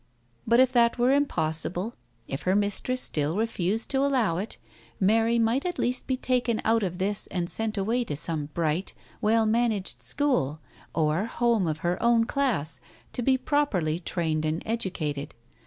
But 0.47 0.59
if 0.59 0.71
that 0.71 0.97
were 0.97 1.11
impossible, 1.11 1.93
if 2.27 2.41
her 2.41 2.55
mistress 2.55 3.01
still 3.03 3.37
refused 3.37 3.91
to 3.91 3.99
allow 3.99 4.39
it, 4.39 4.57
Mary 4.99 5.37
might 5.37 5.63
at 5.63 5.77
least 5.77 6.07
be 6.07 6.17
taken 6.17 6.59
out 6.65 6.81
of 6.81 6.97
this 6.97 7.27
and 7.27 7.47
sent 7.47 7.77
away 7.77 8.03
to 8.05 8.15
some 8.15 8.47
bright, 8.55 8.95
well 9.21 9.45
managed 9.45 10.01
school, 10.01 10.59
or 10.95 11.25
home 11.25 11.67
of 11.67 11.81
her 11.85 12.01
own 12.01 12.23
class, 12.25 12.79
to 13.13 13.21
be 13.21 13.37
pro 13.37 13.67
perly 13.67 14.03
trained 14.03 14.43
and 14.43 14.63
educated. 14.65 15.35